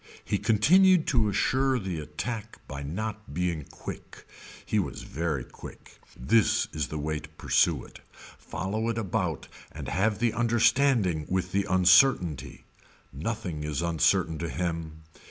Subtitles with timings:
[0.25, 4.25] He continued to assure the attack by not being quick.
[4.65, 5.99] He was very quick.
[6.19, 7.99] This is the way to pursue it.
[8.39, 12.65] Follow it about and have the understanding with the uncertainty.
[13.13, 15.03] Nothing is uncertain to him.